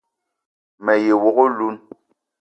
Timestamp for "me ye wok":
0.83-1.37